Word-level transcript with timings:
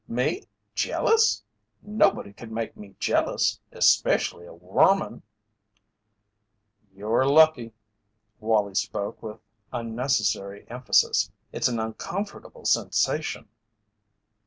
"Me 0.07 0.41
jealous? 0.73 1.43
Nobody 1.83 2.33
could 2.33 2.51
make 2.51 2.75
me 2.75 2.95
jealous, 2.97 3.59
especially 3.71 4.47
a 4.47 4.51
worman." 4.51 5.21
"You're 6.95 7.23
lucky!" 7.27 7.73
Wallie 8.39 8.73
spoke 8.73 9.21
with 9.21 9.39
unnecessary 9.71 10.65
emphasis. 10.71 11.31
"It's 11.51 11.67
an 11.67 11.79
uncomfortable 11.79 12.65
sensation." 12.65 13.47